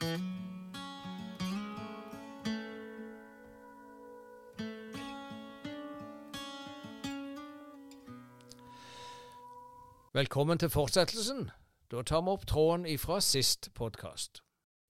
Velkommen 0.00 0.18
til 10.58 10.70
fortsettelsen. 10.70 11.50
Da 11.92 12.02
tar 12.02 12.20
vi 12.20 12.28
opp 12.32 12.46
tråden 12.46 12.86
ifra 12.86 13.20
sist 13.20 13.68
podkast. 13.74 14.40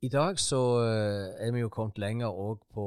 I 0.02 0.08
dag 0.08 0.38
så 0.38 0.60
eh, 0.78 1.46
er 1.46 1.52
vi 1.52 1.60
jo 1.60 1.68
kommet 1.68 1.98
lenger 1.98 2.30
òg 2.30 2.62
på, 2.70 2.86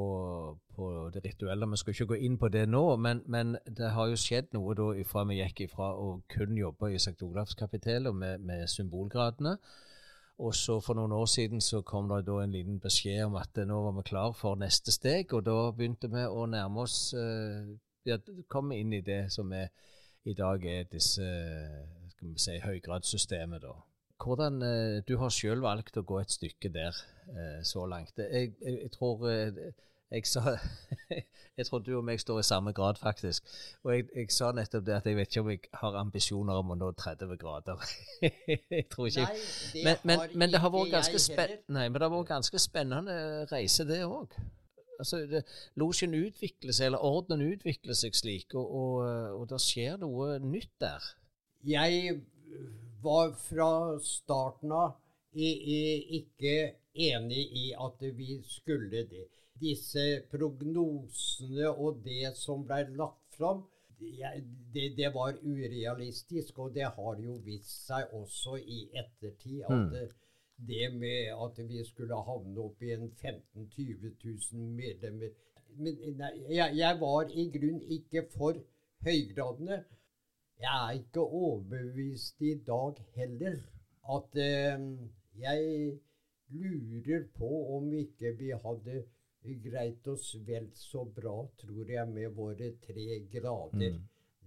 på, 0.76 1.10
det 1.14 1.26
rituelle. 1.26 1.68
Vi 1.72 1.78
skal 1.78 1.92
ikke 1.92 2.06
gå 2.06 2.14
inn 2.14 2.38
på 2.40 2.48
det 2.48 2.70
nå, 2.70 2.96
men, 2.96 3.22
men 3.28 3.58
det 3.68 3.92
har 3.92 4.08
jo 4.08 4.16
skjedd 4.16 4.56
noe 4.56 4.76
da 4.80 4.94
ifra 4.96 5.26
vi 5.28 5.42
gikk 5.42 5.60
ifra 5.68 5.92
å 5.92 6.22
kun 6.32 6.56
jobbe 6.58 6.94
i 6.94 6.96
St. 6.96 7.20
Olavs 7.22 7.54
kapittel 7.60 8.14
med, 8.14 8.40
med 8.40 8.70
symbolgradene. 8.72 9.58
Og 10.42 10.56
så 10.56 10.80
For 10.82 10.98
noen 10.98 11.12
år 11.14 11.26
siden 11.30 11.62
så 11.62 11.84
kom 11.86 12.08
det 12.10 12.24
da 12.26 12.40
en 12.42 12.52
liten 12.52 12.80
beskjed 12.82 13.26
om 13.28 13.36
at 13.38 13.60
nå 13.68 13.80
var 13.86 13.94
vi 14.00 14.06
klar 14.10 14.34
for 14.34 14.58
neste 14.58 14.92
steg. 14.92 15.34
og 15.34 15.46
Da 15.46 15.72
begynte 15.72 16.10
vi 16.10 16.26
å 16.26 16.46
nærme 16.50 16.86
oss 16.88 17.14
eh, 17.14 17.70
ja, 18.10 18.18
komme 18.50 18.80
inn 18.80 18.94
i 18.94 19.04
det 19.06 19.28
som 19.32 19.52
er, 19.54 19.70
i 20.26 20.34
dag 20.34 20.66
er 20.66 20.90
disse 20.90 21.28
skal 22.14 22.32
vi 22.32 22.40
si, 22.40 22.58
høygradssystemet. 22.64 23.62
da. 23.62 23.76
Hvordan, 24.24 24.62
eh, 24.64 25.02
Du 25.08 25.18
har 25.18 25.30
selv 25.30 25.62
valgt 25.62 25.98
å 25.98 26.04
gå 26.04 26.20
et 26.20 26.32
stykke 26.32 26.70
der 26.74 26.96
eh, 27.30 27.62
så 27.64 27.86
langt. 27.86 28.18
Jeg, 28.18 28.56
jeg, 28.62 28.80
jeg 28.82 28.92
tror 28.92 29.28
jeg 30.14 30.28
sa 30.30 30.58
Jeg 31.58 31.68
tror 31.68 31.84
du 31.86 31.92
og 32.00 32.06
meg 32.06 32.18
står 32.18 32.40
i 32.42 32.46
samme 32.48 32.72
grad, 32.74 32.98
faktisk. 32.98 33.46
Og 33.84 33.92
jeg, 33.94 34.06
jeg, 34.16 34.30
sa 34.34 34.48
nettopp 34.58 34.86
det 34.88 34.96
at 34.96 35.06
jeg 35.06 35.18
vet 35.20 35.30
ikke 35.30 35.42
om 35.44 35.52
jeg 35.52 35.60
har 35.78 35.98
ambisjoner 36.00 36.58
om 36.58 36.74
å 36.74 36.78
nå 36.80 36.88
30 36.98 37.36
grader. 37.38 37.84
jeg 38.74 38.88
tror 38.90 39.12
ikke 39.12 39.28
Nei, 39.28 39.44
det 39.76 39.84
men, 39.86 40.00
men, 40.10 40.24
men, 40.34 40.54
det 40.56 40.64
har 40.64 40.74
vært 40.74 40.96
ganske 40.96 41.46
Nei, 41.76 41.86
men 41.86 42.00
det 42.00 42.08
har 42.08 42.14
vært 42.16 42.32
ganske 42.32 42.62
spennende 42.64 43.18
reise, 43.52 43.86
det 43.86 44.02
òg. 44.08 44.34
Altså, 44.98 45.22
Losjen 45.78 46.18
utvikler 46.18 46.74
seg, 46.74 46.90
eller 46.90 47.06
ordenen 47.06 47.46
utvikler 47.54 47.98
seg 48.02 48.18
slik, 48.18 48.58
og, 48.58 48.74
og, 48.74 49.38
og 49.38 49.46
det 49.54 49.62
skjer 49.62 50.02
noe 50.02 50.40
nytt 50.42 50.74
der. 50.82 51.06
Jeg 51.70 52.18
var 53.06 53.34
fra 53.46 53.70
starten 54.02 54.74
av 54.74 54.98
ikke 55.34 56.58
enig 56.94 57.46
i 57.58 57.70
at 57.78 58.04
vi 58.18 58.42
skulle 58.48 59.06
det. 59.10 59.28
Disse 59.64 60.04
prognosene 60.32 61.70
og 61.72 62.02
det 62.06 62.34
som 62.36 62.66
ble 62.68 62.84
lagt 62.98 63.38
fram, 63.38 63.64
det, 64.74 64.90
det, 64.98 65.14
var 65.14 65.38
urealistisk. 65.44 66.60
Og 66.60 66.74
det 66.76 66.90
har 66.96 67.22
jo 67.24 67.38
vist 67.46 67.88
seg 67.88 68.12
også 68.14 68.58
i 68.60 68.84
ettertid 68.92 69.64
at 69.70 69.72
mm. 69.72 70.14
det 70.68 70.90
med 70.94 71.32
at 71.46 71.64
vi 71.70 71.84
skulle 71.88 72.20
havne 72.28 72.60
opp 72.68 72.84
i 72.84 72.94
en 72.98 73.10
15 73.12 73.70
000-20 73.78 74.14
000 74.54 74.70
medlemmer 74.78 75.34
Men 75.76 75.98
nei, 76.20 76.32
jeg, 76.54 76.76
jeg 76.78 77.00
var 77.02 77.32
i 77.34 77.48
grunn 77.50 77.80
ikke 77.96 78.28
for 78.36 78.60
høygradene. 79.06 79.80
Jeg 80.62 80.74
er 80.74 81.00
ikke 81.00 81.24
overbevist 81.24 82.42
i 82.46 82.54
dag 82.68 83.00
heller 83.16 83.56
at 84.14 84.38
eh, 84.38 84.84
jeg 85.42 85.64
lurer 86.54 87.26
på 87.38 87.50
om 87.78 87.90
ikke 87.98 88.36
vi 88.38 88.52
hadde 88.54 89.02
greit 89.44 90.08
oss 90.08 90.36
vel 90.48 90.70
så 90.78 91.04
bra, 91.06 91.36
tror 91.60 91.90
jeg, 91.90 92.08
med 92.10 92.32
våre 92.38 92.72
tre 92.84 93.20
grader. 93.32 93.98
Mm. 93.98 94.02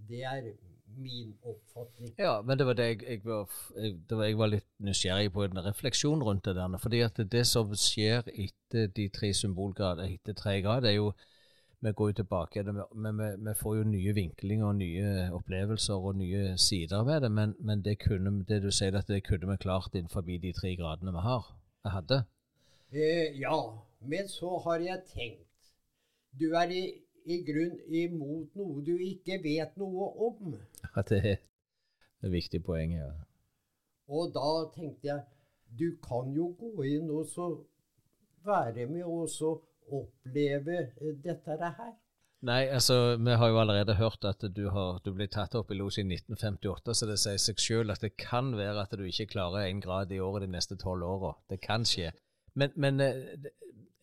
Det 0.09 0.23
er 0.25 0.51
min 0.97 1.35
oppfatning. 1.43 2.15
Ja, 2.19 2.43
men 2.43 2.59
det 2.59 2.67
var 2.67 2.77
det 2.79 2.87
jeg, 2.87 3.03
jeg, 3.03 3.21
var, 3.25 3.51
jeg, 3.77 3.97
det 4.09 4.19
var, 4.19 4.25
jeg 4.25 4.39
var, 4.39 4.53
litt 4.53 4.69
nysgjerrig 4.79 5.33
på 5.33 5.45
en 5.45 5.65
refleksjon 5.67 6.23
rundt 6.25 6.45
det 6.45 6.57
der. 6.57 6.77
fordi 6.83 7.01
at 7.05 7.21
det 7.33 7.47
som 7.47 7.75
skjer 7.75 8.29
etter 8.33 8.93
de 8.97 9.09
tre 9.09 9.33
symbolgrader, 9.35 10.09
etter 10.17 10.37
tre 10.37 10.61
grader, 10.63 10.89
er 10.91 11.01
jo 11.01 11.11
vi 11.85 11.93
går 11.93 12.09
jo 12.09 12.15
tilbake, 12.23 12.63
men 12.95 13.19
vi, 13.19 13.27
vi, 13.45 13.53
får 13.55 13.75
jo 13.77 13.83
nye 13.85 14.13
vinklinger 14.17 14.65
og 14.65 14.79
nye 14.79 15.27
opplevelser 15.37 16.07
og 16.09 16.17
nye 16.17 16.55
sider 16.59 17.05
ved 17.05 17.21
det. 17.21 17.31
Men, 17.31 17.53
men 17.61 17.83
det, 17.85 17.99
kunne, 18.01 18.33
det, 18.49 18.63
du 18.65 18.71
sier 18.73 18.97
at 18.97 19.11
det 19.13 19.21
kunne 19.27 19.51
vi 19.51 19.59
klart 19.61 19.95
innenfor 19.95 20.25
de 20.25 20.55
tre 20.57 20.73
gradene 20.81 21.13
vi 21.13 21.27
har, 21.27 21.53
hadde. 21.85 22.23
Eh, 22.93 23.37
ja, 23.39 23.59
men 24.01 24.29
så 24.29 24.59
har 24.67 24.83
jeg 24.85 25.05
tenkt 25.13 25.45
Du 26.37 26.51
er 26.53 26.71
i, 26.71 26.83
i 27.25 27.39
grunn 27.47 27.79
imot 27.89 28.59
noe 28.61 28.83
du 28.85 28.93
ikke 29.01 29.39
vet 29.43 29.77
noe 29.81 30.11
om. 30.29 30.57
Ja, 30.83 31.05
det 31.09 31.21
er 31.23 31.39
et 31.39 32.33
viktig 32.33 32.61
poeng, 32.67 32.93
ja. 32.99 33.09
Og 34.13 34.35
da 34.35 34.51
tenkte 34.75 35.09
jeg 35.09 35.25
du 35.79 35.97
kan 36.03 36.31
jo 36.37 36.53
gå 36.61 36.85
inn 36.87 37.09
og 37.11 37.25
så 37.27 37.49
være 38.47 38.87
med 38.87 39.05
og 39.05 39.29
så 39.31 39.57
oppleve 39.93 40.77
eh, 40.79 41.15
dette 41.25 41.57
her? 41.61 41.95
Nei, 42.47 42.67
altså, 42.69 43.17
vi 43.17 43.35
har 43.41 43.49
jo 43.49 43.59
allerede 43.59 43.97
hørt 43.97 44.25
at 44.29 44.45
du, 44.57 44.69
har, 44.71 45.01
du 45.05 45.11
ble 45.17 45.27
tatt 45.33 45.57
opp 45.59 45.73
i 45.73 45.79
los 45.79 45.97
i 45.99 46.05
1958, 46.05 46.95
så 46.95 47.09
det 47.09 47.17
sier 47.19 47.41
seg 47.43 47.63
selv 47.63 47.95
at 47.95 48.05
det 48.05 48.13
kan 48.21 48.53
være 48.59 48.85
at 48.85 48.93
du 48.95 49.03
ikke 49.09 49.31
klarer 49.33 49.67
én 49.67 49.81
grad 49.83 50.13
i 50.13 50.21
året 50.23 50.45
de 50.45 50.53
neste 50.53 50.77
tolv 50.79 51.07
åra. 51.09 51.33
Det 51.51 51.59
kan 51.65 51.87
skje. 51.89 52.13
Men, 52.57 52.73
men, 52.77 53.01
eh, 53.01 53.51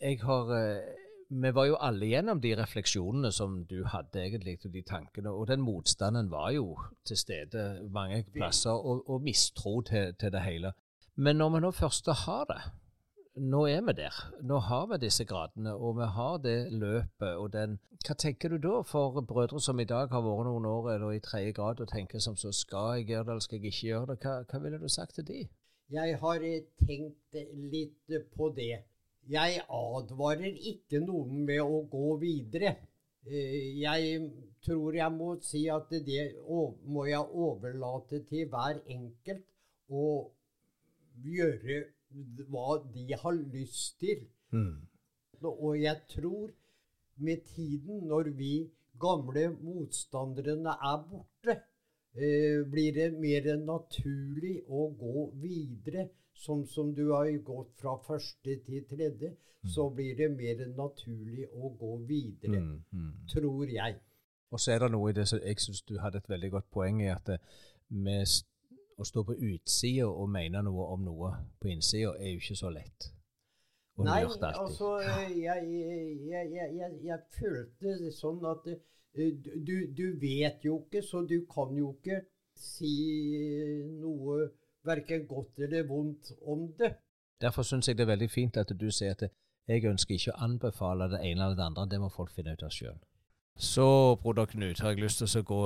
jeg 0.01 0.19
har 0.21 0.51
eh, 0.57 0.99
Vi 1.29 1.49
var 1.55 1.65
jo 1.65 1.77
alle 1.81 2.05
gjennom 2.05 2.41
de 2.41 2.51
refleksjonene 2.55 3.31
som 3.33 3.63
du 3.65 3.79
hadde, 3.89 4.21
egentlig, 4.21 4.59
og 4.65 4.73
de 4.73 4.83
tankene. 4.85 5.31
Og 5.31 5.47
den 5.49 5.63
motstanden 5.65 6.29
var 6.29 6.51
jo 6.53 6.77
til 7.07 7.17
stede 7.17 7.63
mange 7.89 8.23
plasser, 8.35 8.69
og, 8.71 9.09
og 9.09 9.21
mistro 9.21 9.81
til, 9.81 10.13
til 10.19 10.31
det 10.31 10.43
hele. 10.45 10.73
Men 11.15 11.41
når 11.41 11.49
vi 11.55 11.61
nå 11.63 11.71
først 11.71 12.11
har 12.25 12.45
det, 12.51 12.61
nå 13.35 13.63
er 13.65 13.81
vi 13.81 13.93
der. 13.97 14.19
Nå 14.41 14.59
har 14.67 14.85
vi 14.91 14.99
disse 15.01 15.25
gradene, 15.25 15.73
og 15.73 15.97
vi 15.97 16.05
har 16.05 16.37
det 16.37 16.71
løpet 16.71 17.35
og 17.35 17.53
den 17.53 17.79
Hva 18.05 18.13
tenker 18.19 18.49
du 18.49 18.57
da 18.61 18.81
for 18.85 19.21
brødre 19.21 19.61
som 19.61 19.79
i 19.79 19.87
dag 19.89 20.11
har 20.11 20.21
vært 20.21 20.45
noen 20.45 20.65
år 20.69 20.91
eller 20.91 21.15
i 21.15 21.23
tredje 21.23 21.53
grad 21.57 21.81
og 21.81 21.87
tenker 21.87 22.19
som 22.19 22.35
så 22.35 22.51
Skal 22.51 22.97
jeg 22.97 23.07
gjøre 23.07 23.23
det, 23.23 23.29
eller 23.31 23.45
skal 23.45 23.57
jeg 23.57 23.73
ikke 23.73 23.87
gjøre 23.87 24.07
det? 24.11 24.17
Hva, 24.21 24.33
hva 24.51 24.59
ville 24.59 24.81
du 24.81 24.87
sagt 24.87 25.15
til 25.15 25.27
de? 25.27 25.39
Jeg 25.91 26.17
har 26.19 26.45
tenkt 26.85 27.37
litt 27.73 28.15
på 28.35 28.49
det. 28.55 28.83
Jeg 29.29 29.61
advarer 29.69 30.55
ikke 30.71 30.99
noen 31.03 31.43
med 31.47 31.61
å 31.61 31.83
gå 31.91 32.15
videre. 32.21 32.75
Eh, 33.25 33.79
jeg 33.79 34.31
tror 34.65 34.95
jeg 34.97 35.15
må 35.15 35.29
si 35.43 35.63
at 35.71 35.91
det 36.07 36.25
må 36.43 37.05
jeg 37.07 37.23
overlate 37.47 38.23
til 38.27 38.49
hver 38.51 38.81
enkelt 38.87 39.45
å 39.89 40.07
gjøre 41.23 41.83
hva 42.51 42.79
de 42.93 43.13
har 43.21 43.37
lyst 43.53 43.99
til. 44.03 44.27
Mm. 44.51 44.87
Og 45.43 45.79
jeg 45.79 46.01
tror 46.11 46.51
med 47.23 47.45
tiden, 47.55 48.07
når 48.07 48.31
vi 48.37 48.53
gamle 48.99 49.49
motstanderne 49.61 50.75
er 50.91 50.97
borte, 51.09 51.55
eh, 51.55 51.72
blir 52.13 52.93
det 52.93 53.07
mer 53.17 53.47
naturlig 53.57 54.59
å 54.67 54.89
gå 54.99 55.29
videre. 55.41 56.09
Som, 56.43 56.65
som 56.67 56.89
du 56.95 57.11
har 57.13 57.29
gått 57.45 57.75
fra 57.79 57.93
første 58.03 58.55
til 58.65 58.81
tredje, 58.89 59.29
mm. 59.29 59.69
så 59.69 59.85
blir 59.93 60.17
det 60.17 60.31
mer 60.33 60.63
naturlig 60.75 61.45
å 61.53 61.69
gå 61.79 61.91
videre. 62.09 62.59
Mm, 62.59 62.79
mm. 62.91 63.11
Tror 63.31 63.69
jeg. 63.69 63.99
Og 64.51 64.59
så 64.59 64.73
er 64.73 64.83
det 64.83 64.89
noe 64.91 65.11
i 65.11 65.15
det 65.17 65.27
som 65.29 65.39
jeg 65.41 65.61
syns 65.61 65.81
du 65.87 65.95
hadde 66.01 66.19
et 66.19 66.29
veldig 66.29 66.49
godt 66.57 66.67
poeng 66.73 66.99
i, 67.01 67.09
at 67.13 67.31
vi 67.89 68.17
eh, 68.17 68.33
å 68.97 69.05
stå 69.07 69.23
på 69.25 69.33
utsida 69.33 70.09
og 70.09 70.29
mene 70.29 70.61
noe 70.65 70.85
om 70.93 71.05
noe 71.05 71.31
på 71.61 71.71
innsida 71.73 72.13
er 72.19 72.33
jo 72.33 72.41
ikke 72.41 72.59
så 72.59 72.69
lett. 72.73 73.09
Nei, 74.03 74.23
altså 74.25 74.95
jeg, 75.05 75.35
jeg, 75.43 75.65
jeg, 76.25 76.93
jeg, 77.05 77.19
følte 77.37 78.11
sånn 78.13 78.41
at 78.49 78.65
eh, 78.71 78.79
du, 79.15 79.77
du, 79.97 80.05
vet 80.21 80.65
jo 80.65 80.79
ikke, 80.83 81.03
så 81.05 81.21
du 81.21 81.43
kan 81.49 81.75
jo 81.77 81.93
ikke 81.97 82.23
si 82.57 82.93
noe 84.01 84.49
verken 84.85 85.27
godt 85.29 85.63
eller 85.67 85.87
vondt 85.87 86.33
om 86.41 86.67
det. 86.79 86.95
Derfor 87.41 87.65
syns 87.67 87.87
jeg 87.87 87.97
det 87.97 88.05
er 88.05 88.13
veldig 88.13 88.29
fint 88.31 88.57
at 88.57 88.71
du 88.79 88.89
sier 88.91 89.15
at 89.17 89.27
jeg 89.67 89.85
ønsker 89.87 90.15
ikke 90.15 90.33
å 90.33 90.43
anbefale 90.43 91.07
det 91.11 91.21
ene 91.23 91.45
eller 91.45 91.57
det 91.59 91.65
andre. 91.65 91.89
Det 91.91 91.99
må 92.01 92.09
folk 92.11 92.31
finne 92.35 92.55
ut 92.55 92.63
av 92.65 92.71
sjøl. 92.73 92.97
Så, 93.55 94.15
broder 94.21 94.49
Knut, 94.49 94.81
har 94.81 94.93
jeg 94.93 95.03
lyst 95.03 95.21
til 95.21 95.43
å 95.43 95.45
gå 95.45 95.61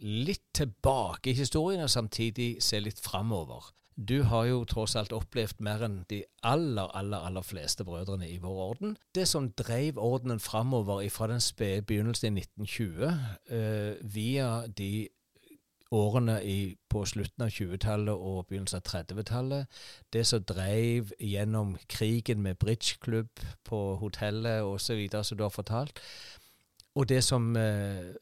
litt 0.00 0.46
tilbake 0.56 1.30
i 1.30 1.36
historien, 1.36 1.82
og 1.84 1.92
samtidig 1.92 2.56
se 2.64 2.80
litt 2.80 3.02
framover. 3.04 3.68
Du 3.98 4.22
har 4.22 4.44
jo 4.46 4.62
tross 4.64 4.94
alt 4.96 5.10
opplevd 5.12 5.58
mer 5.66 5.82
enn 5.82 6.04
de 6.10 6.20
aller, 6.46 6.86
aller 6.94 7.24
aller 7.26 7.42
fleste 7.42 7.82
brødrene 7.84 8.28
i 8.30 8.36
vår 8.38 8.58
orden. 8.68 8.96
Det 9.14 9.24
som 9.26 9.50
drev 9.58 9.98
ordenen 9.98 10.38
framover 10.38 11.02
fra 11.10 11.26
den 11.26 11.40
spede 11.42 11.82
begynnelsen 11.82 12.38
i 12.38 12.44
1920, 12.44 13.08
eh, 13.50 13.96
via 14.14 14.66
de 14.66 15.08
årene 15.90 16.36
i, 16.44 16.76
på 16.88 17.02
slutten 17.04 17.42
av 17.42 17.50
20-tallet 17.50 18.14
og 18.14 18.46
begynnelsen 18.46 18.78
av 18.78 18.86
30-tallet. 18.86 19.66
Det 20.12 20.26
som 20.26 20.44
drev 20.46 21.10
gjennom 21.18 21.74
krigen 21.88 22.42
med 22.42 22.60
bridgeklubb 22.62 23.42
på 23.64 23.80
hotellet 23.96 24.62
osv., 24.62 25.08
som 25.22 25.38
du 25.38 25.42
har 25.42 25.54
fortalt. 25.54 25.98
Og 26.94 27.08
det 27.08 27.24
som 27.24 27.56
eh, 27.56 28.14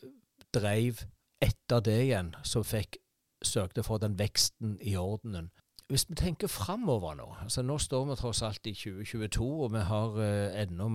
dreiv 0.54 1.04
etter 1.42 1.84
det 1.84 2.00
igjen, 2.06 2.32
som 2.44 2.64
fikk 2.64 2.96
sørgte 3.44 3.84
for 3.84 4.00
den 4.00 4.16
veksten 4.18 4.78
i 4.80 4.96
ordenen. 4.96 5.50
Hvis 5.88 6.08
vi 6.08 6.16
tenker 6.18 6.50
framover 6.50 7.14
nå 7.14 7.26
altså 7.42 7.62
Nå 7.62 7.78
står 7.78 8.08
vi 8.08 8.16
tross 8.18 8.42
alt 8.42 8.66
i 8.66 8.74
2022, 8.74 9.46
og 9.64 9.72
vi 9.72 9.84
har 9.86 10.18
eh, 10.22 10.62
ennå 10.62 10.88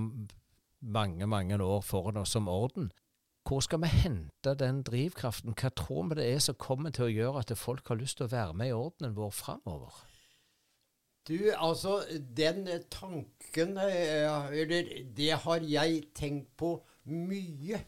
mange, 0.81 1.27
mange 1.27 1.63
år 1.63 1.81
foran 1.81 2.17
oss 2.17 2.33
som 2.35 2.47
orden. 2.47 2.91
Hvor 3.47 3.59
skal 3.59 3.81
vi 3.81 3.87
hente 3.87 4.53
den 4.59 4.83
drivkraften? 4.83 5.55
Hva 5.57 5.69
tror 5.69 6.09
vi 6.09 6.19
det 6.19 6.27
er 6.33 6.39
som 6.43 6.57
kommer 6.59 6.93
til 6.93 7.07
å 7.07 7.13
gjøre 7.13 7.41
at 7.41 7.57
folk 7.57 7.87
har 7.87 7.99
lyst 8.01 8.19
til 8.19 8.27
å 8.27 8.33
være 8.33 8.53
med 8.57 8.69
i 8.69 8.77
ordenen 8.77 9.15
vår 9.17 9.31
framover? 9.33 10.01
Du, 11.27 11.37
altså, 11.53 12.01
den 12.37 12.65
tanken 12.89 13.77
Eller 13.77 14.87
det 15.17 15.31
har 15.43 15.61
jeg 15.61 16.03
tenkt 16.17 16.49
på 16.57 16.79
mye. 17.05 17.83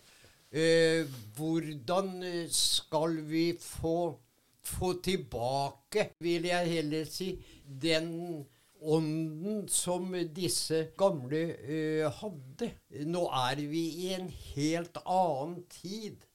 Eh, 0.54 1.06
hvordan 1.36 2.22
skal 2.50 3.18
vi 3.30 3.58
få, 3.60 4.20
få 4.64 4.94
tilbake, 5.04 6.10
vil 6.24 6.48
jeg 6.48 6.70
heller 6.72 7.06
si, 7.10 7.34
den 7.66 8.46
ånden 8.84 9.68
som 9.72 10.12
disse 10.36 10.90
gamle 11.00 11.42
ø, 11.64 12.10
hadde. 12.20 12.70
Nå 13.08 13.24
er 13.32 13.62
vi 13.72 13.84
i 14.06 14.14
en 14.18 14.30
helt 14.30 14.98
annen 15.06 15.64
tid. 15.72 16.26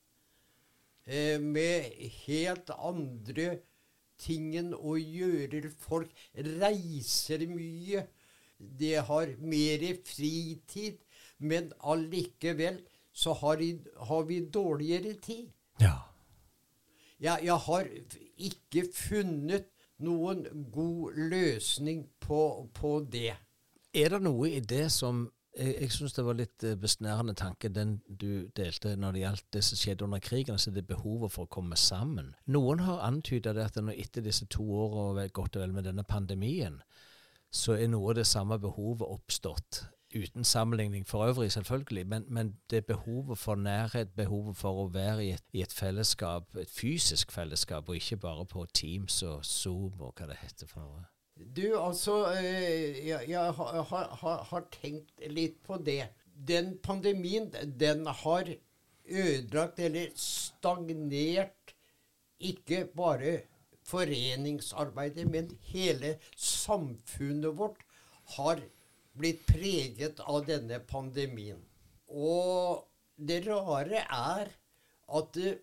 ø, 1.07 1.39
med 1.41 1.93
helt 2.27 2.71
andre 2.77 3.59
tingen 4.19 4.75
å 4.75 4.97
gjøre. 4.97 5.71
Folk 5.81 6.11
reiser 6.35 7.47
mye. 7.49 8.07
De 8.59 8.95
har 8.97 9.35
mer 9.39 9.85
fritid. 10.05 10.99
Men 11.39 11.73
allikevel 11.81 12.81
så 13.13 13.33
har, 13.43 13.63
har 14.09 14.23
vi 14.27 14.41
dårligere 14.41 15.15
tid. 15.23 15.51
Ja. 15.81 16.08
Jeg, 17.19 17.45
jeg 17.45 17.57
har 17.67 17.89
ikke 18.39 18.85
funnet 18.95 19.67
noen 20.05 20.45
god 20.73 21.19
løsning 21.31 22.07
på, 22.21 22.69
på 22.75 22.93
det. 23.11 23.35
Er 23.95 24.15
det 24.15 24.23
noe 24.23 24.51
i 24.51 24.61
det 24.61 24.87
som 24.95 25.27
Jeg, 25.59 25.75
jeg 25.81 25.91
syns 25.91 26.15
det 26.15 26.23
var 26.23 26.37
litt 26.39 26.63
eh, 26.63 26.77
besnærende 26.79 27.33
tanke 27.35 27.71
den 27.73 27.97
du 28.07 28.47
delte 28.55 28.93
når 29.01 29.17
det 29.17 29.23
gjaldt 29.25 29.47
det 29.57 29.63
som 29.65 29.81
skjedde 29.81 30.05
under 30.05 30.21
krigen, 30.23 30.55
altså 30.55 30.71
det 30.71 30.85
behovet 30.87 31.33
for 31.35 31.49
å 31.49 31.51
komme 31.51 31.75
sammen. 31.75 32.29
Noen 32.47 32.85
har 32.85 33.01
antyda 33.09 33.57
at 33.65 33.81
etter 33.81 34.23
disse 34.23 34.47
to 34.47 34.63
årene 34.63 35.25
godt 35.35 35.57
og 35.57 35.65
vel 35.65 35.75
med 35.75 35.89
denne 35.89 36.05
pandemien, 36.07 36.79
så 37.51 37.75
er 37.75 37.89
noe 37.91 38.13
av 38.13 38.21
det 38.21 38.29
samme 38.29 38.61
behovet 38.63 39.09
oppstått 39.09 39.89
uten 40.15 40.45
sammenligning 40.45 41.07
for 41.07 41.27
øvrig, 41.27 41.53
selvfølgelig, 41.53 42.07
men, 42.07 42.25
men, 42.29 42.57
det 42.71 42.87
behovet 42.87 43.39
for 43.39 43.55
nærhet, 43.55 44.09
behovet 44.17 44.57
for 44.57 44.85
å 44.85 44.89
være 44.93 45.25
i 45.25 45.31
et, 45.37 45.45
i 45.53 45.63
et, 45.63 45.73
fellesskap, 45.73 46.57
et 46.57 46.71
fysisk 46.71 47.33
fellesskap, 47.33 47.89
og 47.89 47.97
ikke 47.97 48.17
bare 48.17 48.47
på 48.47 48.67
Teams 48.75 49.23
og 49.23 49.45
Zoom 49.45 50.01
og 50.01 50.15
hva 50.17 50.31
det 50.31 50.39
heter 50.43 50.71
for 50.71 50.81
noe. 50.81 51.05
Du, 51.39 51.67
altså 51.79 52.33
eh, 52.35 53.07
Jeg, 53.07 53.29
jeg 53.29 53.53
har, 53.61 53.83
har, 54.23 54.41
har, 54.51 54.65
tenkt 54.75 55.13
litt 55.31 55.61
på 55.63 55.77
det. 55.79 56.09
Den 56.49 56.79
pandemien, 56.83 57.53
den 57.81 58.07
har 58.07 58.49
ødelagt 59.09 59.79
eller 59.79 60.09
stagnert 60.19 61.75
ikke 62.41 62.85
bare 62.97 63.41
foreningsarbeidet, 63.89 65.31
men 65.31 65.53
hele 65.71 66.17
samfunnet 66.37 67.57
vårt 67.59 67.85
har 68.37 68.61
blitt 69.19 69.45
preget 69.49 70.21
av 70.25 70.47
denne 70.49 70.81
pandemien. 70.89 71.61
Og 72.09 72.85
det 73.19 73.43
rare 73.47 74.05
er 74.05 74.51
at 75.19 75.39
det, 75.39 75.55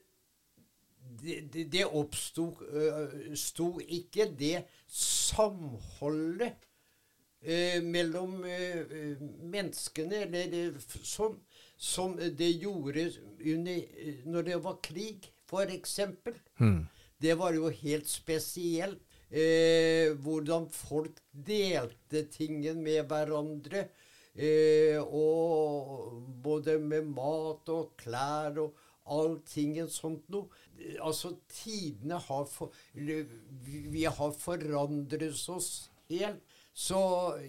det, 1.54 1.66
det 1.72 1.86
oppsto 1.86 2.50
uh, 2.62 3.80
ikke 3.82 4.28
det 4.38 4.66
samholdet 4.92 6.66
uh, 7.46 7.80
mellom 7.86 8.42
uh, 8.44 9.22
menneskene 9.46 10.26
eller 10.26 10.76
som, 11.04 11.38
som 11.78 12.18
det 12.18 12.52
gjorde 12.58 13.08
under, 13.40 13.80
når 14.26 14.50
det 14.52 14.60
var 14.66 14.82
krig, 14.84 15.32
f.eks. 15.46 16.00
Mm. 16.60 16.84
Det 17.22 17.38
var 17.40 17.54
jo 17.56 17.70
helt 17.70 18.10
spesielt 18.10 19.05
eh, 19.30 20.14
hvordan 20.22 20.68
folk 20.74 21.22
delte 21.32 22.26
tingen 22.32 22.82
med 22.84 23.06
hverandre. 23.10 23.88
Eh, 24.36 25.00
og 25.00 26.26
både 26.44 26.78
med 26.84 27.08
mat 27.16 27.70
og 27.72 27.94
klær 28.02 28.60
og 28.60 28.82
alltingen 29.06 29.88
sånt 29.92 30.28
noe. 30.34 30.50
Altså, 31.00 31.36
tidene 31.50 32.20
har 32.20 32.46
for, 32.50 32.74
Vi 32.94 34.04
har 34.04 34.36
forandret 34.36 35.50
oss 35.50 35.90
helt. 36.10 36.42
Så 36.76 37.00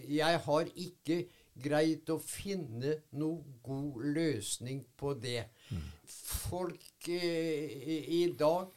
jeg 0.07 0.39
har 0.45 0.69
ikke 0.79 1.25
greit 1.59 2.07
å 2.13 2.15
finne 2.21 2.93
noe 3.17 3.57
god 3.65 4.05
løsning 4.15 4.85
på 4.95 5.11
det. 5.19 5.49
Mm. 5.67 5.83
Folk 6.07 7.09
eh, 7.11 8.07
i 8.21 8.23
dag 8.39 8.71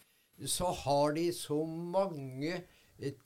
så 0.51 0.73
har 0.83 1.15
de 1.15 1.29
så 1.37 1.61
mange 1.69 2.65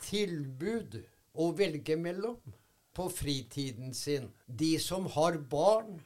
tilbud 0.03 1.01
å 1.35 1.51
velge 1.59 1.97
mellom 1.99 2.55
på 2.95 3.09
fritiden 3.11 3.95
sin. 3.95 4.31
De 4.47 4.79
som 4.79 5.07
har 5.17 5.39
barn, 5.51 5.99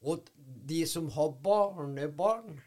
og 0.00 0.30
de 0.70 0.84
som 0.86 1.10
har 1.16 1.32
barnebarn, 1.44 2.60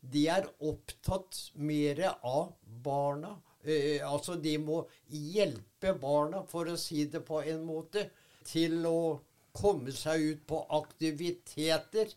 de 0.00 0.26
er 0.32 0.46
opptatt 0.64 1.40
mer 1.54 2.00
av 2.22 2.54
barna. 2.84 3.34
Eh, 3.64 4.00
altså, 4.06 4.38
de 4.40 4.54
må 4.62 4.84
hjelpe 5.08 5.92
barna, 6.00 6.44
for 6.48 6.70
å 6.70 6.78
si 6.80 7.04
det 7.10 7.20
på 7.26 7.42
en 7.42 7.66
måte, 7.66 8.06
til 8.46 8.86
å 8.88 9.20
komme 9.52 9.92
seg 9.92 10.22
ut 10.24 10.46
på 10.48 10.62
aktiviteter 10.78 12.14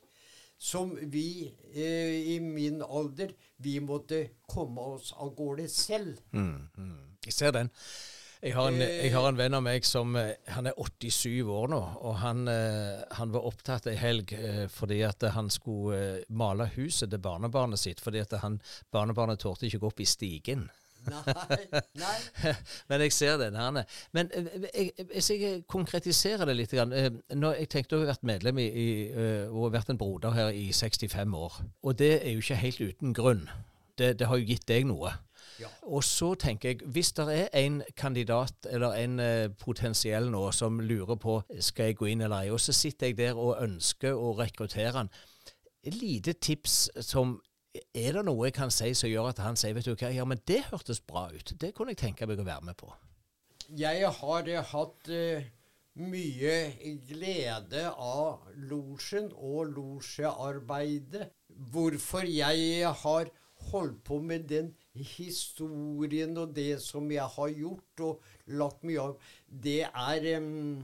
som 0.57 0.95
vi 1.11 1.53
eh, 1.73 2.33
i 2.33 2.39
min 2.39 2.81
alder 2.81 3.33
vi 3.63 3.79
måtte 3.79 4.25
komme 4.47 4.81
oss 4.95 5.13
av 5.17 5.33
gårde 5.35 5.67
selv. 5.71 6.19
Mm, 6.31 6.69
mm. 6.77 6.99
Jeg 7.25 7.33
ser 7.33 7.55
den. 7.55 7.71
Jeg 8.43 8.57
har, 8.57 8.67
en, 8.67 8.81
jeg 8.81 9.11
har, 9.13 9.25
en, 9.29 9.37
venn 9.39 9.55
av 9.55 9.61
meg 9.63 9.85
som 9.87 10.17
eh, 10.19 10.33
han 10.51 10.67
er 10.67 10.75
87 10.75 11.47
år 11.47 11.69
nå, 11.71 11.79
og 12.03 12.17
han, 12.19 12.41
eh, 12.51 12.99
han 13.15 13.31
var 13.31 13.45
opptatt 13.47 13.87
ei 13.87 13.95
helg 13.95 14.33
eh, 14.35 14.65
fordi 14.67 14.97
at 15.07 15.23
han 15.31 15.47
skulle 15.53 16.25
male 16.27 16.67
huset 16.75 17.07
til 17.13 17.23
barnebarnet 17.23 17.79
sitt, 17.79 18.03
fordi 18.03 18.19
at 18.19 18.35
han, 18.43 18.59
barnebarnet 18.91 19.39
torde 19.39 19.69
ikke 19.69 19.79
gå 19.85 19.93
opp 19.93 20.03
i 20.03 20.09
stigen. 20.09 20.67
Nei, 21.09 21.81
nei. 21.99 22.53
Men 22.89 23.03
jeg 23.05 23.13
ser 23.15 23.37
den. 23.41 23.55
her. 23.55 23.83
Men 24.11 24.31
hvis 25.11 25.29
jeg 25.31 25.63
konkretiserer 25.67 26.45
det 26.45 26.55
litt 26.55 26.73
Når 26.73 27.59
Jeg 27.59 27.69
tenkte 27.69 27.97
å 27.97 28.03
ha 28.03 28.11
vært 28.13 28.23
medlem 28.23 28.61
i, 28.63 28.67
i, 28.67 28.87
og 29.49 29.73
vært 29.73 29.91
en 29.93 29.99
broder 29.99 30.35
her 30.35 30.49
i 30.55 30.71
65 30.71 31.35
år. 31.37 31.61
Og 31.83 31.99
det 31.99 32.15
er 32.21 32.31
jo 32.31 32.43
ikke 32.43 32.61
helt 32.63 32.81
uten 32.81 33.13
grunn. 33.13 33.45
Det, 33.97 34.19
det 34.19 34.27
har 34.27 34.39
jo 34.39 34.47
gitt 34.47 34.67
deg 34.67 34.87
noe. 34.89 35.11
Ja. 35.59 35.69
Og 35.83 36.03
så 36.03 36.33
tenker 36.39 36.69
jeg, 36.69 36.81
hvis 36.85 37.11
det 37.13 37.27
er 37.29 37.47
en 37.59 37.81
kandidat 37.97 38.67
eller 38.69 38.95
en 38.97 39.19
eh, 39.19 39.49
potensiell 39.59 40.31
nå 40.33 40.47
som 40.51 40.79
lurer 40.81 41.15
på 41.21 41.39
skal 41.59 41.91
jeg 41.91 41.99
gå 41.99 42.09
inn 42.09 42.23
eller 42.25 42.47
ei, 42.47 42.51
og 42.51 42.61
så 42.61 42.73
sitter 42.73 43.11
jeg 43.11 43.19
der 43.19 43.37
og 43.39 43.61
ønsker 43.61 44.17
å 44.17 44.33
rekruttere 44.39 44.95
han, 44.97 45.11
et 45.83 45.95
lite 45.99 46.33
tips 46.33 46.89
som 47.03 47.37
Er 47.73 48.19
det 48.19 48.21
noe 48.27 48.47
jeg 48.47 48.53
kan 48.53 48.71
si 48.73 48.91
som 48.97 49.09
gjør 49.09 49.31
at 49.31 49.41
han 49.41 49.57
sier 49.57 49.73
vet 49.73 49.87
du 49.87 49.95
hva, 49.95 50.11
ja, 50.13 50.25
men 50.29 50.41
det 50.45 50.61
hørtes 50.69 51.01
bra 51.01 51.25
ut, 51.33 51.55
det 51.57 51.73
kunne 51.73 51.95
jeg 51.95 52.03
tenke 52.03 52.27
meg 52.29 52.41
å 52.41 52.45
være 52.45 52.67
med 52.69 52.77
på? 52.77 52.91
Jeg 53.73 54.09
har 54.19 54.49
uh, 54.49 54.59
hatt 54.73 55.09
uh, 55.09 55.47
mye 55.97 56.57
glede 57.07 57.87
av 57.89 58.45
losjen 58.69 59.31
og 59.33 59.73
losjearbeidet. 59.73 61.31
Hvorfor 61.73 62.29
jeg 62.29 62.93
har 63.03 63.33
holdt 63.71 63.99
på 64.05 64.19
med 64.21 64.45
den 64.49 64.73
historien 64.93 66.37
og 66.37 66.53
det 66.53 66.81
som 66.83 67.09
jeg 67.13 67.25
har 67.37 67.53
gjort 67.57 68.05
og 68.05 68.33
lagt 68.59 68.85
mye 68.85 69.07
av, 69.07 69.29
det 69.47 69.81
er 69.89 70.29
um, 70.37 70.83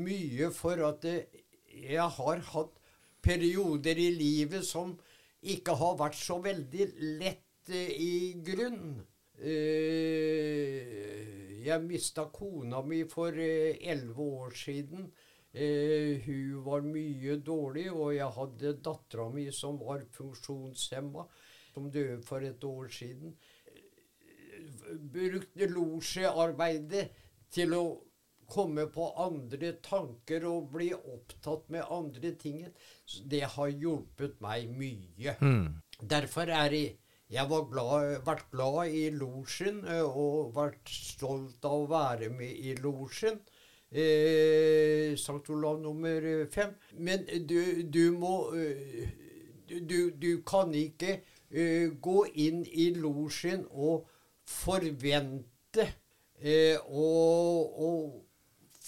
mye 0.00 0.52
for 0.56 0.80
at 0.88 1.04
uh, 1.04 1.40
jeg 1.72 2.08
har 2.16 2.44
hatt 2.54 2.78
perioder 3.22 3.98
i 4.00 4.10
livet 4.16 4.64
som 4.66 4.96
ikke 5.42 5.74
har 5.78 5.98
vært 5.98 6.18
så 6.18 6.38
veldig 6.42 6.86
lett 7.20 7.70
uh, 7.72 7.90
i 7.90 8.34
grunn. 8.46 9.00
Uh, 9.42 11.02
jeg 11.62 11.84
mista 11.86 12.26
kona 12.34 12.82
mi 12.82 13.04
for 13.10 13.36
eh, 13.38 13.78
elleve 13.90 14.22
år 14.22 14.56
siden. 14.58 15.12
hun 15.52 16.64
var 16.64 16.80
mye 16.80 17.36
dårlig, 17.44 17.90
og 17.92 18.14
jeg 18.16 18.28
hadde 18.34 18.70
dattera 18.82 19.26
mi 19.30 19.50
som 19.52 19.76
var 19.78 20.00
funksjonshemma 20.16 21.26
som 21.74 21.90
døde 21.92 22.22
for 22.24 22.40
et 22.40 22.64
år 22.64 22.88
siden, 22.88 23.34
brukte 25.12 25.68
losjearbeidet 25.68 27.10
til 27.52 27.76
å 27.76 27.84
komme 28.50 28.86
på 28.92 29.08
andre 29.20 29.72
tanker 29.84 30.46
og 30.48 30.70
bli 30.74 30.90
opptatt 30.94 31.68
med 31.72 31.86
andre 31.90 32.32
ting. 32.38 32.64
Det 33.28 33.44
har 33.54 33.70
hjulpet 33.70 34.40
meg 34.44 34.70
mye. 34.76 35.36
Mm. 35.40 35.80
Derfor 36.00 36.50
er 36.50 36.76
Jeg 37.32 37.48
har 37.48 38.20
vært 38.26 38.50
glad 38.52 38.92
i 38.92 39.08
losjen 39.10 39.78
og 39.88 40.52
vært 40.54 40.88
stolt 40.92 41.64
av 41.64 41.84
å 41.84 41.88
være 41.88 42.28
med 42.28 42.50
i 42.50 42.74
losjen. 42.76 43.40
Eh, 43.90 45.16
Sankt 45.16 45.48
Olav 45.48 45.80
nummer 45.80 46.46
fem. 46.52 46.74
Men 46.98 47.24
du, 47.48 47.82
du 47.88 48.12
må 48.12 48.52
du, 48.52 50.10
du, 50.10 50.42
kan 50.44 50.74
ikke 50.74 51.22
uh, 51.56 51.88
gå 51.96 52.18
inn 52.34 52.66
i 52.68 52.90
losjen 53.00 53.64
og 53.70 54.04
forvente 54.44 55.88
Eh, 56.42 56.74
å, 56.90 57.08
å, 57.86 57.88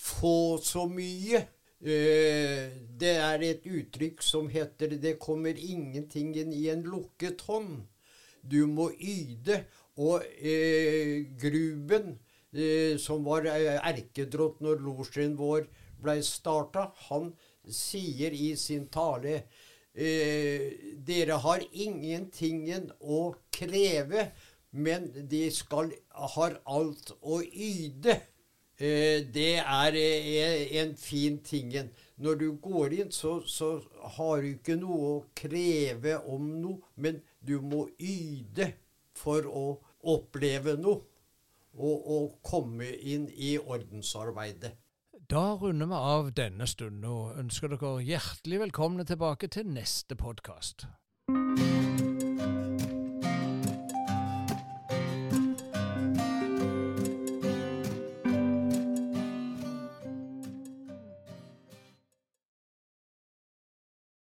få 0.04 0.58
så 0.62 0.84
mye. 0.90 1.42
Uh, 1.84 2.70
det 3.00 3.16
er 3.20 3.42
et 3.44 3.66
uttrykk 3.66 4.22
som 4.24 4.48
heter 4.48 4.96
'det 4.96 5.18
kommer 5.18 5.56
ingenting 5.56 6.36
i 6.36 6.68
en 6.68 6.82
lukket 6.82 7.42
hånd'. 7.48 7.82
Du 8.44 8.66
må 8.66 8.90
yde. 9.00 9.64
Og 9.96 10.24
eh, 10.42 11.22
Gruben, 11.38 12.18
eh, 12.52 12.96
som 12.98 13.24
var 13.26 13.46
eh, 13.46 13.76
erkedrott 13.78 14.60
når 14.64 14.82
losjen 14.82 15.36
vår 15.38 15.68
ble 16.02 16.16
starta, 16.26 16.88
han 17.08 17.30
sier 17.70 18.34
i 18.34 18.52
sin 18.58 18.88
tale 18.92 19.36
eh, 19.94 20.66
Dere 21.06 21.38
har 21.44 21.62
ingentingen 21.70 22.90
å 23.00 23.36
kreve, 23.54 24.28
men 24.74 25.06
de 25.30 25.46
skal, 25.54 25.92
har 26.34 26.58
alt 26.66 27.14
å 27.22 27.38
yde. 27.46 28.18
Eh, 28.78 29.22
det 29.34 29.60
er 29.62 29.94
eh, 29.94 30.80
en 30.82 30.96
fin 30.98 31.38
tingen. 31.38 31.90
Når 32.16 32.34
du 32.34 32.46
går 32.62 32.94
inn, 33.00 33.10
så, 33.12 33.40
så 33.46 33.76
har 34.16 34.42
du 34.42 34.50
ikke 34.54 34.76
noe 34.78 35.10
å 35.10 35.24
kreve 35.36 36.18
om 36.30 36.48
noe, 36.62 36.80
men 36.96 37.20
du 37.40 37.60
må 37.62 37.86
yde 37.98 38.72
for 39.14 39.46
å 39.46 39.66
oppleve 40.14 40.74
noe 40.78 41.02
og, 41.74 41.98
og 42.06 42.32
komme 42.42 42.90
inn 43.02 43.28
i 43.34 43.56
ordensarbeidet. 43.58 44.74
Da 45.30 45.54
runder 45.56 45.88
vi 45.88 45.96
av 45.96 46.34
denne 46.36 46.66
stunden 46.68 47.06
og 47.08 47.38
ønsker 47.40 47.72
dere 47.72 47.96
hjertelig 48.04 48.60
velkomne 48.66 49.06
tilbake 49.08 49.48
til 49.48 49.70
neste 49.70 50.18
podkast. 50.20 50.84